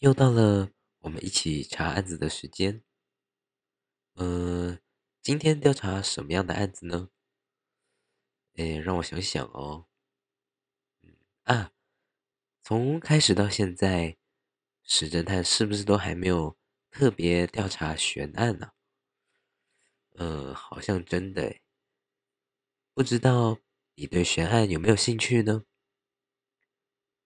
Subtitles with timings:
[0.00, 2.84] 又到了我们一起查案子的时间。
[4.14, 4.80] 嗯、
[5.20, 7.10] 今天调查什么样的案子呢？
[8.54, 9.88] 哎，让我想想哦。
[11.42, 11.72] 啊，
[12.62, 14.16] 从开始到现在，
[14.84, 16.56] 史侦探是不是都还没有
[16.92, 18.70] 特别调查悬案呢？
[20.14, 21.62] 嗯，好像真的诶。
[22.94, 23.58] 不知道
[23.96, 25.64] 你对悬案有没有兴趣呢？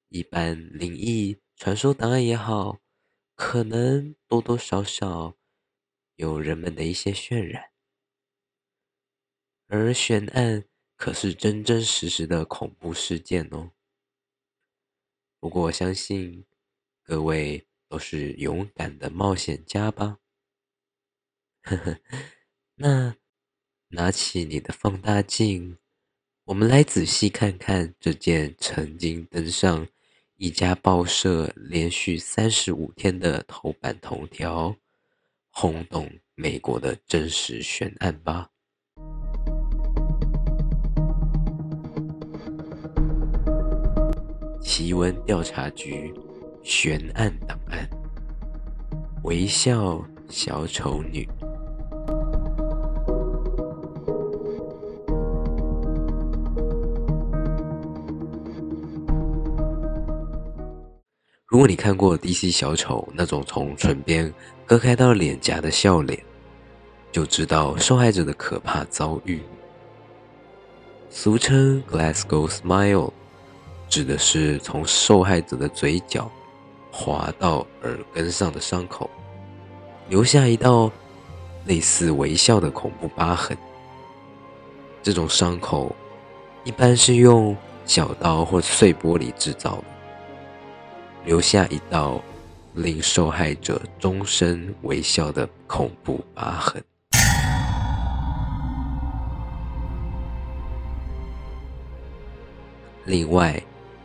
[0.09, 2.80] 一般灵异传说档案也好，
[3.36, 5.39] 可能多多少少
[6.16, 7.71] 有人们的一些渲染，
[9.68, 10.64] 而悬案
[10.96, 13.71] 可是真真实实的恐怖事件哦。
[15.38, 16.44] 不过我相信
[17.00, 20.18] 各位都是勇敢的冒险家吧？
[21.63, 22.00] 呵呵，
[22.74, 23.14] 那
[23.90, 25.79] 拿起你的放大镜，
[26.46, 29.86] 我们来仔细看看这件曾经登上。
[30.42, 34.74] 一家报社连续三十五天的头版头条，
[35.52, 38.48] 轰动美国的真实悬案吧。
[44.60, 46.12] 奇闻调查局
[46.64, 47.88] 悬案档案：
[49.22, 51.24] 微笑小丑女。
[61.62, 64.34] 如果你看过 DC 小丑那种从唇边
[64.66, 66.20] 割开到脸颊的笑脸，
[67.12, 69.41] 就知道受害者的可怕遭遇。
[71.08, 73.12] 俗称 Glasgow Smile，
[73.88, 76.28] 指的是从受害者的嘴角
[76.90, 79.08] 滑到耳根上的伤口，
[80.08, 80.90] 留下一道
[81.66, 83.56] 类似微笑的恐怖疤痕。
[85.00, 85.94] 这种伤口
[86.64, 89.84] 一般是用小刀或碎玻璃制造的。
[91.24, 92.22] 留下一道
[92.74, 96.82] 令受害者终身微笑的恐怖疤痕。
[103.05, 103.61] 另外，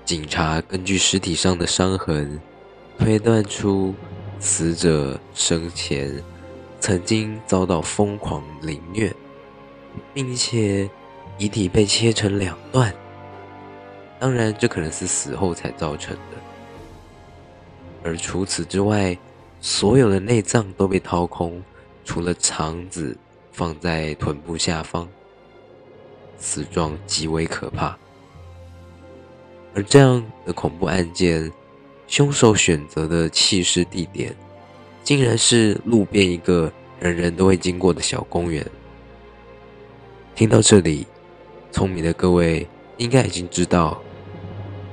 [0.06, 2.40] 警察根据尸体上的伤痕，
[2.98, 3.94] 推断出
[4.40, 6.12] 死者生前
[6.80, 9.14] 曾经遭到疯狂凌虐，
[10.14, 10.90] 并且
[11.38, 12.94] 遗体被切成两段。
[14.20, 16.37] 当然，这可能是死后才造成的。
[18.08, 19.18] 而除此之外，
[19.60, 21.62] 所有的内脏都被掏空，
[22.06, 23.18] 除了肠子
[23.52, 25.06] 放在臀部下方，
[26.38, 27.98] 死状极为可怕。
[29.76, 31.52] 而这样的恐怖案件，
[32.08, 34.34] 凶手选择的弃尸地点，
[35.04, 38.66] 竟然是路边一个人人都会经过的小公园。
[40.34, 41.06] 听到这里，
[41.74, 44.02] 聪明的各位应该已经知道，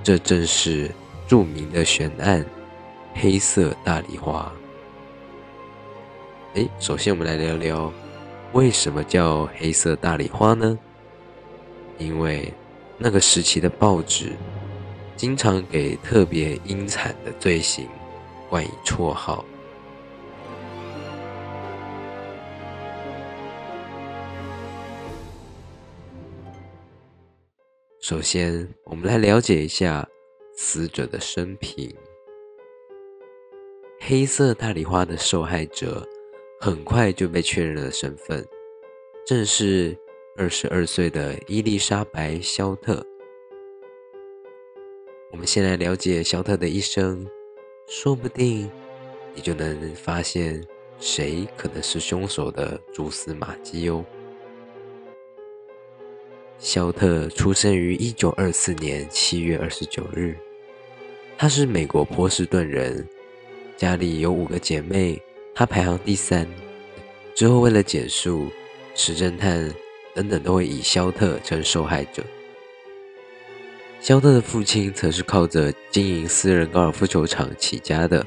[0.03, 0.91] 这正是
[1.29, 2.45] 著名的悬案。
[3.15, 4.53] 黑色大丽花。
[6.55, 7.93] 诶，首先我们来聊聊
[8.53, 10.79] 为什么叫黑色大丽花呢？
[11.97, 12.53] 因为
[12.99, 14.33] 那个时期的报纸
[15.17, 17.89] 经常给特别阴惨的罪行
[18.51, 19.45] 冠以绰号。
[28.01, 30.07] 首先，我们来了解一下
[30.55, 31.91] 死者的生平。
[34.07, 36.07] 黑色大礼花的受害者
[36.61, 38.47] 很快就被确认了身份，
[39.27, 39.97] 正是
[40.37, 43.03] 二十二岁的伊丽莎白·肖特。
[45.33, 47.27] 我们先来了解肖特的一生，
[47.89, 48.71] 说不定
[49.35, 50.63] 你就能发现
[50.99, 54.05] 谁可能是凶手的蛛丝马迹哦。
[56.59, 60.37] 肖特出生于一九二四年七月二十九日，
[61.39, 63.09] 他是美国波士顿人。
[63.77, 65.21] 家里有五个姐妹，
[65.55, 66.47] 她排行第三。
[67.35, 68.49] 之后为了简述，
[68.95, 69.69] 石侦探
[70.15, 72.23] 等等都会以肖特称受害者。
[74.01, 78.25] 肖特的父亲则是靠着经营私人高尔夫球场起家的，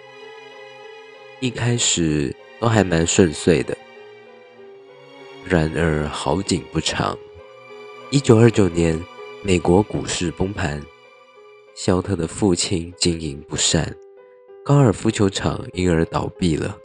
[1.40, 3.78] 一开始都还蛮顺遂的。
[5.46, 7.18] 然而好景不长，
[8.12, 9.02] 一九二九年
[9.44, 10.84] 美国股市崩盘，
[11.76, 13.96] 肖特的父亲经营不善。
[14.68, 16.78] 高尔夫球场因而倒闭了。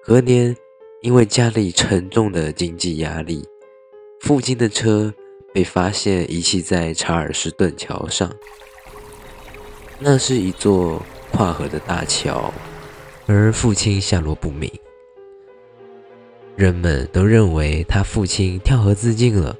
[0.00, 0.56] 隔年，
[1.00, 3.44] 因为家里沉重的经济压力，
[4.20, 5.12] 父亲的车
[5.52, 8.32] 被发现遗弃在查尔斯顿桥上。
[9.98, 12.54] 那是一座跨河的大桥，
[13.26, 14.70] 而父亲下落不明。
[16.54, 19.58] 人们都认为他父亲跳河自尽了。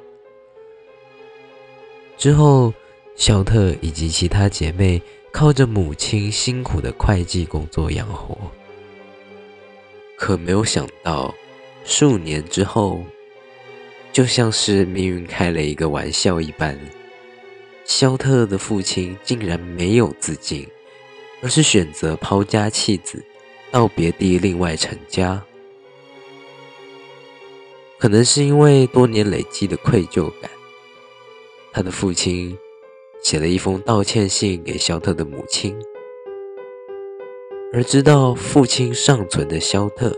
[2.17, 2.73] 之后，
[3.17, 5.03] 肖特以及其他姐妹。
[5.33, 8.37] 靠着母亲辛苦的会计工作养活。
[10.17, 11.35] 可没有想到，
[11.85, 13.03] 数年之后，
[14.13, 16.79] 就像是命运开了一个玩笑一般，
[17.85, 20.69] 肖特的父亲竟然没有自尽，
[21.43, 23.25] 而是选择抛家弃子，
[23.71, 25.43] 到别地另外成家。
[27.99, 30.51] 可能是因为多年累积的愧疚感，
[31.73, 32.57] 他的父亲
[33.23, 35.75] 写了一封道歉信给肖特的母亲。
[37.73, 40.13] 而知道父亲尚存的肖特，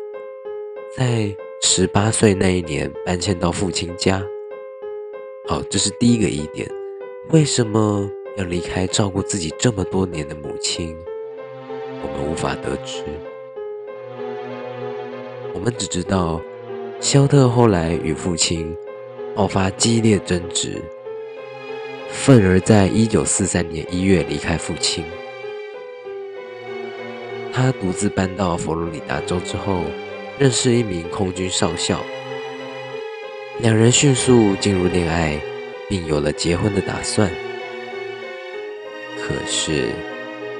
[0.96, 4.20] 在十八岁那一年搬迁到父亲家。
[5.46, 6.68] 好，这是第一个疑点：
[7.30, 10.96] 为什么要离开照顾自己这么多年的母亲？
[12.02, 13.04] 我们无法得知。
[15.52, 16.40] 我们只知道，
[16.98, 18.76] 肖特后来与父亲
[19.34, 20.82] 爆发激烈争执，
[22.24, 25.04] 愤而在一九四三年一月离开父亲。
[27.52, 29.84] 他独自搬到佛罗里达州之后，
[30.38, 32.00] 认识一名空军少校，
[33.60, 35.38] 两人迅速进入恋爱，
[35.86, 37.30] 并有了结婚的打算。
[39.20, 39.90] 可是，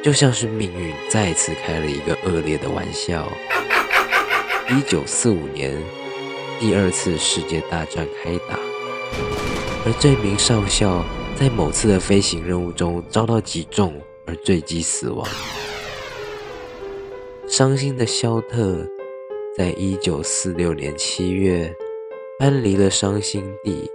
[0.03, 3.33] 就像是命运再次开了一个恶劣的玩笑。
[4.69, 5.75] 一九四五年，
[6.61, 8.59] 第二次世界大战开打，
[9.87, 11.03] 而这名少校
[11.37, 15.27] 在某次的飞行任务中遭到击中而坠机死亡。
[17.49, 18.87] 伤心的肖特，
[19.57, 21.75] 在一九四六年七月
[22.39, 23.91] 搬离了伤心地，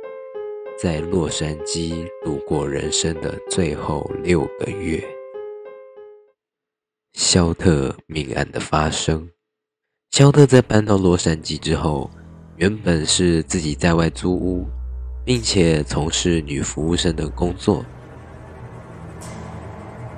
[0.78, 5.04] 在洛杉矶度过人生的最后六个月。
[7.14, 9.28] 肖特命案的发生，
[10.12, 12.10] 肖特在搬到洛杉矶之后，
[12.58, 14.66] 原本是自己在外租屋，
[15.30, 17.86] 并且从事女服务生的工作，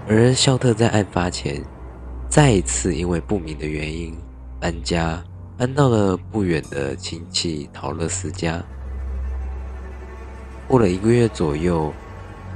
[0.07, 1.61] 而肖特在案发前。
[2.29, 4.15] 再一次因为不明的原因
[4.57, 5.21] 搬家，
[5.57, 8.63] 搬到了不远的亲戚陶乐斯家。
[10.65, 11.93] 过了一个月左右，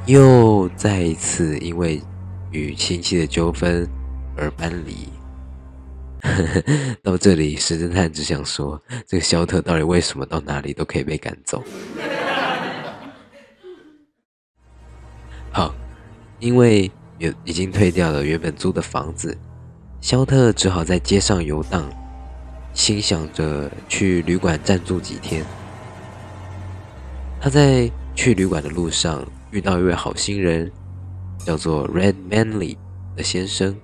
[0.05, 2.01] 又再一次因为
[2.51, 3.85] 与亲戚的纠纷
[4.37, 5.09] 而搬离。
[7.03, 11.61] 到这里，石侦探只想说：这个肖特到底为什么到哪里都可以被赶走？
[15.55, 15.73] 好，
[16.41, 19.37] 因为有已经退掉了原本租的房子。
[20.01, 21.89] 肖特只好在街上游荡，
[22.73, 25.45] 心想着去旅馆暂住几天。
[27.39, 30.69] 他在去旅馆的路上遇到一位好心人，
[31.39, 32.75] 叫做 Red Manly
[33.15, 33.77] 的先生，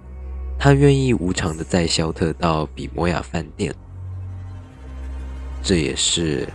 [0.59, 3.73] 他愿意无偿的载肖特到比摩亚饭店。
[5.63, 6.49] 这也是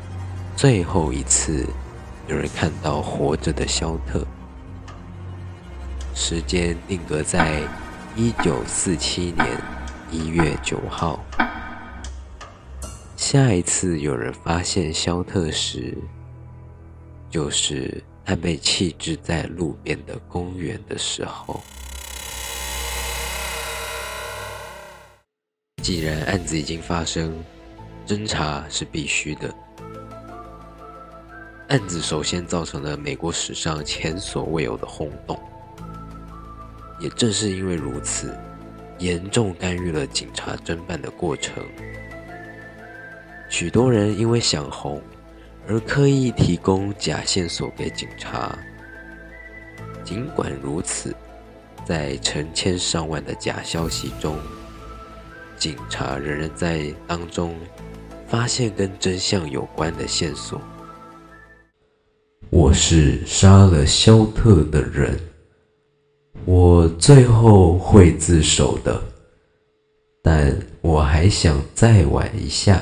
[0.54, 1.66] 最后一次
[2.28, 4.22] 有人看到活着的肖特。
[6.16, 7.62] 时间定格在。
[8.18, 9.46] 一九四七年
[10.10, 11.22] 一月九号，
[13.14, 15.94] 下一次有人发现肖特时，
[17.28, 21.62] 就是他被弃置在路边的公园的时候。
[25.82, 27.38] 既然案子已经发生，
[28.06, 29.54] 侦查是必须的。
[31.68, 35.38] 案子首先造成了美国史上前所未有的轰动。
[36.98, 38.34] 也正是因为如此，
[38.98, 41.62] 严重干预了警察侦办的过程。
[43.48, 45.00] 许多人因为想红，
[45.68, 48.58] 而刻意提供假线索给警察。
[50.02, 51.14] 尽管如此，
[51.84, 54.36] 在成千上万的假消息中，
[55.56, 57.54] 警察仍然在当中
[58.26, 60.60] 发现跟真相有关的线索。
[62.50, 65.18] 我是杀了肖特的人。
[66.46, 69.02] 我最后会自首的，
[70.22, 72.80] 但我还想再玩一下。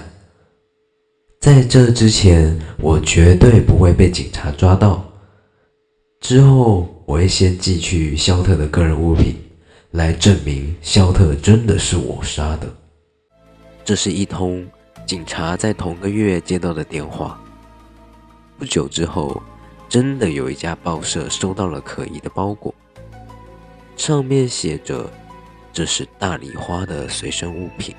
[1.41, 5.03] 在这之前，我绝对不会被警察抓到。
[6.21, 9.35] 之后，我会先寄去肖特的个人物品，
[9.93, 12.69] 来证明肖特真的是我杀的。
[13.83, 14.63] 这是一通
[15.07, 17.41] 警察在同个月接到的电话。
[18.59, 19.43] 不久之后，
[19.89, 22.75] 真的有一家报社收到了可疑的包裹。
[23.97, 25.11] 上面写着
[25.73, 27.95] ：“这是大丽花的随身物品。”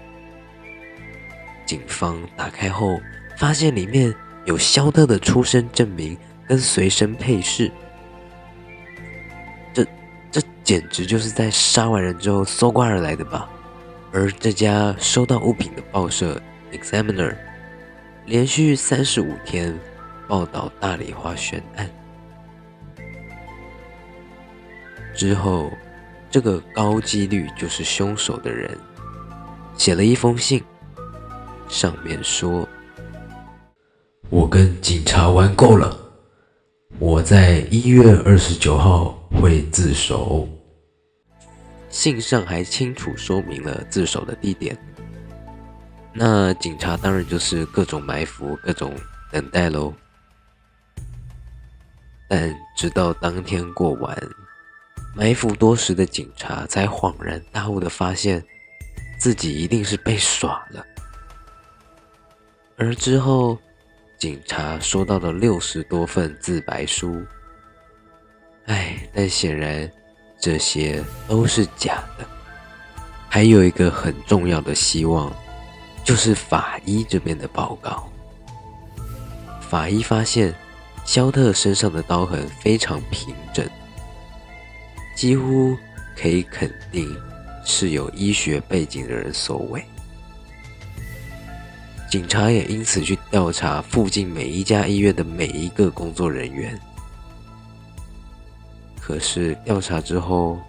[1.66, 3.00] 警方打开后，
[3.38, 4.14] 发现里面
[4.46, 6.16] 有肖特的出生证明
[6.48, 7.72] 跟随身配饰。
[9.74, 9.84] 这、
[10.32, 13.50] 这简直就是在杀完人之后搜刮而来的吧？
[14.12, 16.40] 而这家收到物品的报社
[16.78, 17.32] 《Examiner》
[18.26, 19.78] 连续三十五天
[20.28, 21.90] 报道大丽花悬案
[25.16, 25.72] 之后。
[26.36, 28.78] 这个高几率就是凶手的人，
[29.78, 30.62] 写了一封信，
[31.70, 32.68] 上面说
[34.30, 35.98] ：“我跟警察玩够了，
[37.00, 40.46] 我在一月二十九号会自首。”
[41.88, 44.78] 信上还清楚说明了自首的地点。
[46.12, 48.94] 那警察当然就是各种埋伏，各种
[49.32, 49.94] 等待喽。
[52.28, 54.14] 但直到当天过完，
[55.16, 58.44] 埋伏多时的警察才恍然大悟的发现，
[59.18, 60.86] 自己一定是被耍了。
[62.78, 63.58] 而之后，
[64.18, 67.24] 警察收到了六十多份自白书，
[68.66, 69.90] 唉，但显然
[70.40, 72.28] 这些都是假的。
[73.30, 75.34] 还有一个很重要的希望。
[76.06, 78.08] 就是法医这边的报告。
[79.60, 80.54] 法医发现，
[81.04, 83.68] 肖特身上的刀痕非常平整，
[85.16, 85.76] 几乎
[86.16, 87.10] 可以肯定
[87.64, 89.84] 是有医学背景的人所为。
[92.12, 96.80] 警察也因此去调查附近每一家医院的每一个工作人员。
[99.02, 100.60] 可是调查之后，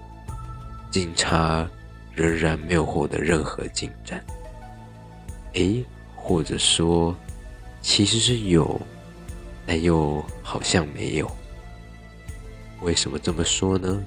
[0.91, 1.69] 警察
[2.15, 4.25] 仍然没有获得任何进展。
[5.55, 5.85] 诶，
[6.15, 7.15] 或者说，
[7.81, 8.81] 其实是有，
[9.67, 11.31] 但又好像没有。
[12.83, 14.03] 为什么这么说呢？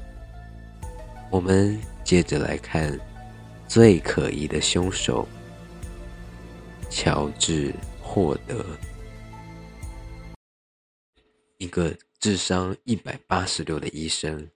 [1.31, 2.99] 我们接着来看
[3.67, 5.27] 最可疑的凶手——
[6.89, 7.71] 乔治·
[8.01, 8.65] 霍德，
[11.59, 14.49] 一个智商一百八十六的医生，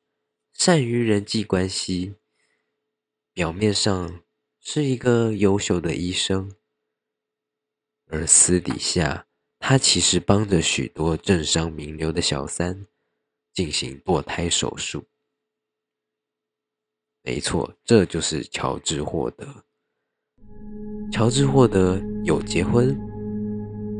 [0.53, 2.15] 善于人际关系，
[3.33, 4.21] 表面上
[4.59, 6.51] 是一个优秀的医生。
[8.07, 9.27] 而私底下，
[9.59, 12.87] 他其实帮着许多政商名流的小三
[13.53, 15.05] 进行堕胎手术。
[17.25, 19.47] 没错，这就是乔治·霍德。
[21.09, 22.99] 乔治·霍德有结婚，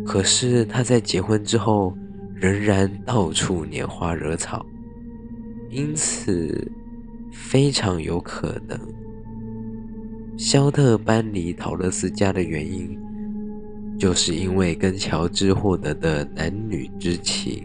[0.06, 1.96] 可是他在结婚之后
[2.36, 4.66] 仍然到处拈花惹草，
[5.70, 6.70] 因此
[7.32, 8.78] 非常有可能，
[10.38, 13.00] 肖特搬离桃乐丝家的原因。
[13.98, 17.64] 就是因为跟乔治获得的男女之情，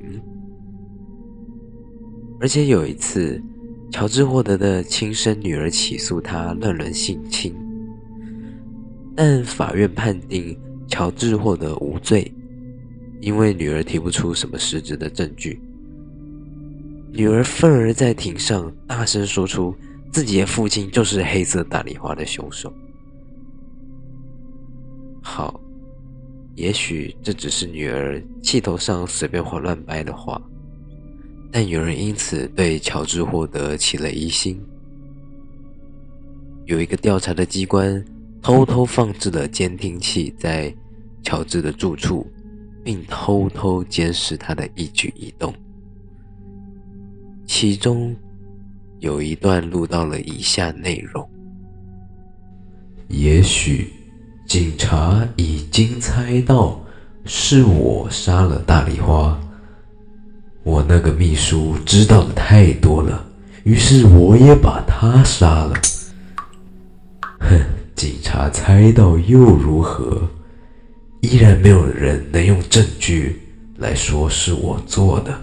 [2.39, 3.43] 而且有一次，
[3.91, 7.55] 乔治获得的亲生女儿起诉他乱伦性侵，
[9.17, 12.33] 但法院判定乔治获得无罪，
[13.21, 15.61] 因为女儿提不出什么实质的证据。
[17.11, 19.75] 女儿愤而在庭上大声说出
[20.13, 22.73] 自己的父亲就是黑色大丽花的凶手。
[25.23, 25.61] 好。
[26.55, 30.43] 也许这只是女儿气头上随便胡乱掰的话，
[31.51, 34.61] 但有人因此对乔治·霍德起了疑心。
[36.65, 38.05] 有一个调查的机关
[38.43, 40.75] 偷偷放置了监听器在
[41.23, 42.27] 乔治的住处，
[42.85, 45.55] 并偷偷监视他的一举一动。
[47.47, 48.15] 其中
[48.99, 51.29] 有一段录到了以下内容：
[53.09, 53.93] 也许。
[54.47, 56.83] 警察已经猜到
[57.27, 59.39] 是我杀了大丽花，
[60.69, 63.27] 我那个秘书知道的太多了，
[63.65, 65.73] 于是我也把他杀了。
[67.41, 67.59] 哼，
[67.97, 70.29] 警察猜到又如何？
[71.23, 73.41] 依然没有人能用证据
[73.79, 75.41] 来说是我做的。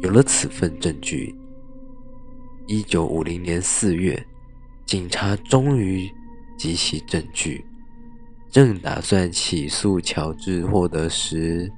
[0.00, 1.32] 有了此份证据，
[2.66, 4.20] 一九五零年四月，
[4.84, 6.10] 警察终于。
[6.58, 7.64] 集齐证据，
[8.50, 11.68] 正打算起诉乔治·获得时，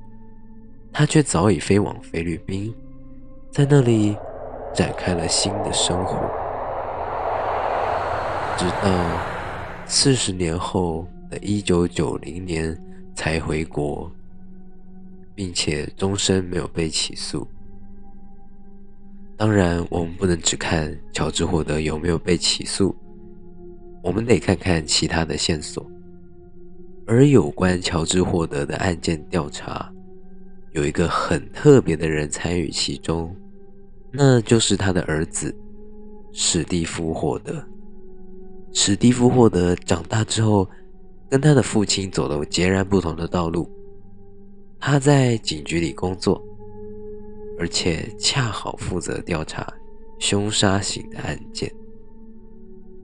[0.97, 2.73] 他却早已飞往菲律宾，
[3.51, 4.17] 在那里
[4.73, 6.17] 展开了新的生活，
[8.57, 9.21] 直到
[9.87, 12.81] 四十年后的一九九零年
[13.13, 14.09] 才回国，
[15.35, 17.45] 并且终身没有被起诉。
[19.37, 22.95] 当然，我们不能只看乔治·霍德有没有被起诉。
[24.01, 25.85] 我们得看看其他的线索，
[27.05, 29.91] 而有关乔治·霍德的案件调查，
[30.75, 33.35] 有一个很特别的人参与其中，
[34.13, 35.55] 那就是他的儿子
[36.33, 37.65] 史蒂夫·霍德。
[38.73, 40.69] 史蒂夫·霍德长大之后，
[41.31, 43.71] 跟他的父亲走了截然不同的道路。
[44.81, 46.43] 他在警局里工作，
[47.57, 49.73] 而且恰好负责调查
[50.19, 51.73] 凶杀型的案件。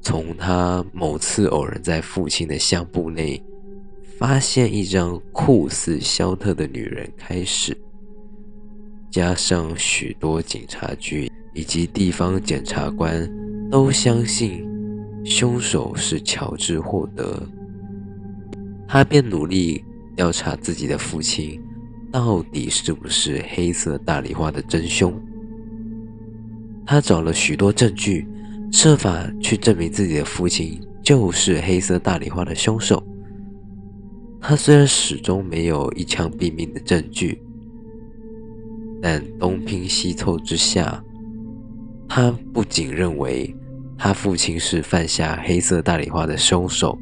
[0.03, 3.41] 从他某次偶然在父亲的相簿内
[4.21, 7.75] 发现一张酷似肖特的女人开始，
[9.11, 13.27] 加上许多警察局以及地方检察官
[13.71, 14.63] 都相信
[15.25, 17.43] 凶手是乔治·霍德。
[18.87, 19.83] 他便努力
[20.15, 21.59] 调查自己的父亲
[22.13, 25.19] 到底是不是黑色大丽花的真凶。
[26.85, 28.29] 他找了许多证据，
[28.71, 33.03] 设法去证明自己的父亲就是黑色大丽花的凶手。
[34.41, 37.41] 他虽然始终没有一枪毙命的证据，
[39.01, 41.03] 但东拼西凑之下，
[42.09, 43.55] 他不仅认为
[43.99, 46.99] 他父亲是犯下黑色大礼花的凶手。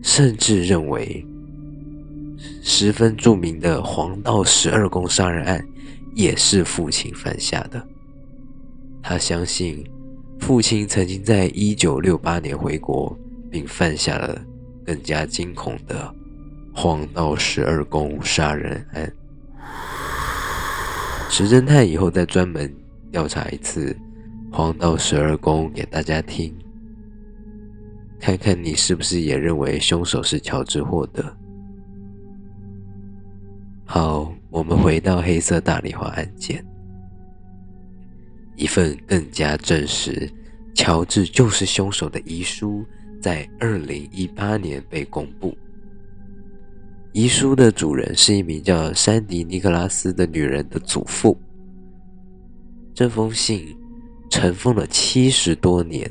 [0.00, 1.26] 甚至认为，
[2.62, 5.66] 十分著名的黄道十二宫杀人案
[6.14, 7.84] 也是父亲犯下的。
[9.02, 9.84] 他相信，
[10.38, 13.18] 父亲曾经在一九六八年回国，
[13.50, 14.40] 并犯下了
[14.86, 16.14] 更加惊恐的
[16.80, 19.12] 黄道十二宫杀人案。
[21.28, 22.72] 石侦探以后再专门
[23.10, 23.98] 调查一次
[24.52, 26.56] 黄道十二宫给大家听。
[28.20, 31.24] 看看你是不是也认为凶手是乔治·霍德？
[33.84, 36.64] 好，我们回到黑色大丽花案件。
[38.54, 40.32] 一份更加证实
[40.76, 42.86] 乔治就是凶手的遗书，
[43.20, 45.58] 在二零一八年被公布。
[47.18, 51.36] 遗书的主人是一名叫珊迪·尼克拉斯的女人的祖父。
[52.94, 53.76] 这封信
[54.30, 56.08] 尘封了七十多年。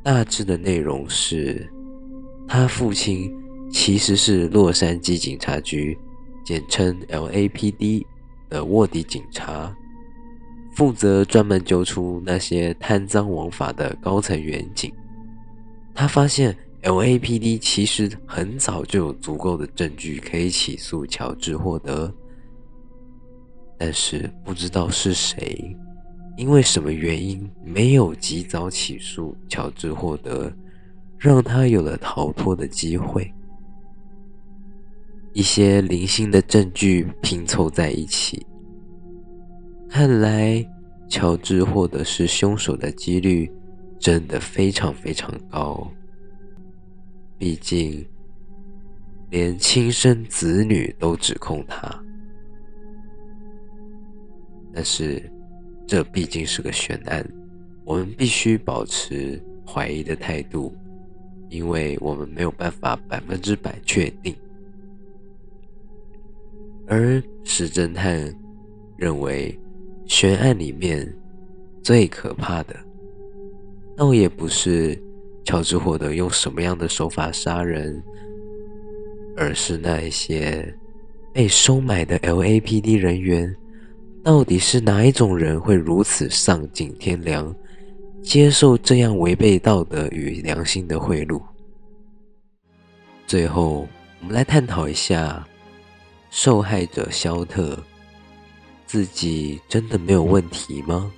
[0.00, 1.68] 大致的内容是，
[2.46, 3.28] 他父亲
[3.68, 5.98] 其实是洛杉矶警察局，
[6.44, 8.06] 简称 LAPD
[8.48, 9.74] 的卧底警察，
[10.76, 14.92] 负责专门揪出那些贪赃枉法的高层员警。
[15.92, 16.56] 他发现
[16.88, 22.10] LAPD 其实很早就有足够的证据可以起诉乔治·霍德，
[23.76, 25.76] 但是不知道是谁。
[26.38, 30.50] 因为什么原因没有及早起诉乔治·霍德，
[31.18, 33.30] 让他有了逃脱的机会？
[35.34, 38.46] 一些零星的证据拼凑在一起，
[39.90, 40.66] 看来
[41.06, 43.52] 乔治·霍德是凶手的几率
[43.98, 45.86] 真的非常非常高。
[47.38, 48.04] 毕竟，
[49.30, 52.04] 连亲生子女都指控他，
[54.72, 55.22] 但是。
[55.90, 57.26] 这毕竟是个悬案，
[57.82, 60.70] 我们必须保持怀疑的态度，
[61.48, 64.36] 因为我们没有办法百分之百确定。
[66.86, 68.30] 而石侦探
[68.98, 69.58] 认为，
[70.04, 71.10] 悬案里面
[71.82, 72.76] 最可怕的，
[73.96, 74.94] 倒也不是
[75.48, 78.04] 乔治·霍德用什么样的手法杀人，
[79.34, 80.76] 而是那一些
[81.32, 83.56] 被收买的 LAPD 人员。
[84.22, 87.56] 到底是哪一种人会如此丧尽天良，
[88.22, 91.40] 接受这样违背道德与良心的贿赂？
[93.26, 93.88] 最后，
[94.20, 95.48] 我们来探讨一下，
[96.28, 97.82] 受害者肖特
[98.84, 101.10] 自己真的没有问题吗？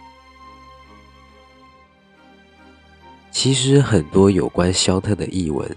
[3.31, 5.77] 其实，很多有关肖特的译文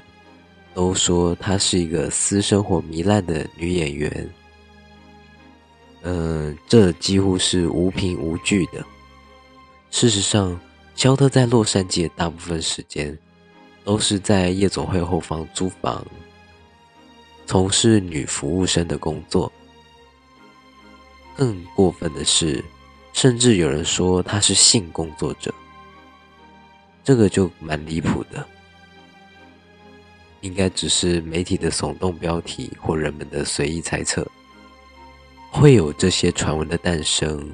[0.73, 4.29] 都说她是一个私生活糜烂的女演员。
[6.01, 8.83] 嗯，这几乎是无凭无据的。
[9.91, 10.59] 事实上，
[10.95, 13.17] 肖特在洛杉矶大部分时间
[13.85, 16.05] 都是在夜总会后方租房，
[17.45, 19.49] 从事女服务生的工作。
[21.37, 22.63] 更过分的是，
[23.13, 25.53] 甚至有人说他是性工作者，
[27.03, 28.45] 这个就蛮离谱的。
[30.41, 34.25] 应该只是媒体的耸动标题或人们的随意猜测。
[35.51, 37.49] 会有这些传闻的诞生，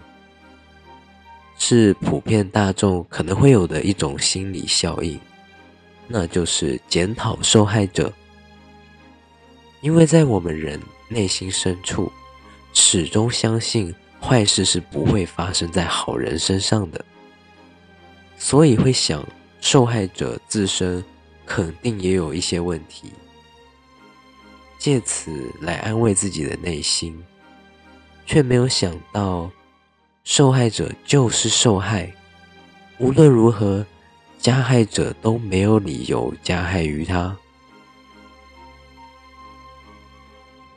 [1.57, 5.19] 是普遍大众可能会有的一种心理效应，
[6.07, 8.11] 那就是检讨受害者。
[9.81, 12.11] 因为在我们人内心深处，
[12.73, 17.03] 始终相信坏事是不会发生在好人身上的，
[18.37, 19.23] 所以会想
[19.61, 21.03] 受害者自身
[21.45, 23.11] 肯定也有一些问题，
[24.77, 27.21] 借此来安慰自己的内心。
[28.25, 29.49] 却没有想到，
[30.23, 32.13] 受害者就是受害。
[32.99, 33.83] 无论如何，
[34.37, 37.35] 加害者都没有理由加害于他。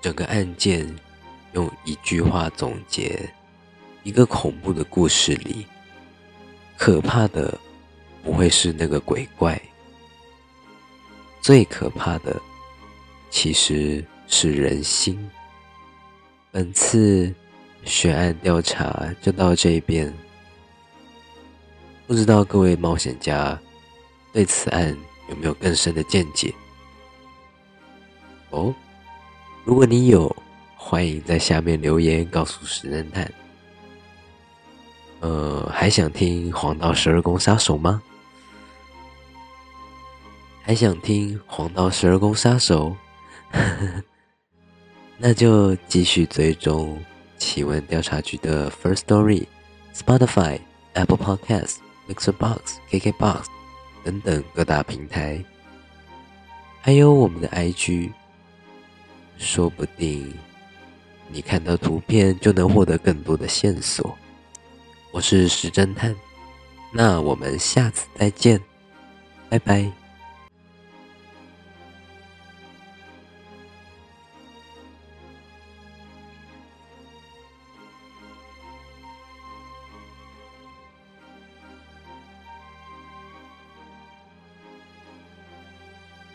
[0.01, 0.91] 整个案件
[1.53, 3.31] 用一句话总结：
[4.03, 5.67] 一个恐怖的故事里，
[6.79, 7.61] 可怕的
[8.23, 9.61] 不会是那个鬼怪，
[11.41, 12.41] 最可怕的
[13.31, 15.31] 其实是人心。
[16.51, 17.35] 本次。
[17.85, 20.15] 悬案调查就到这边。
[22.07, 23.59] 不知道各位冒险家
[24.33, 24.97] 对此案
[25.29, 26.55] 有没有更深的见解？
[28.51, 28.73] 哦，
[29.65, 30.33] 如果你有，
[30.77, 33.29] 欢迎在下面留言告诉石侦探。
[35.19, 38.01] 呃，还想听黄道十二宫杀手吗？
[40.65, 42.97] 还想听黄道十二宫杀手？
[45.19, 46.99] 那就继续追踪
[47.37, 50.61] 奇闻调查局的 First Story，Spotify、
[50.95, 51.77] Apple Podcasts、
[52.09, 53.45] Mixer Box、KKBox
[54.05, 55.45] 等等各大平台，
[56.81, 58.11] 还有我们的 IG，
[59.39, 60.33] 说不定
[61.29, 64.17] 你看到图片就能获得更多的线索。
[65.13, 66.15] 我是石侦探，
[66.93, 68.61] 那我们下次再见，
[69.49, 70.02] 拜拜。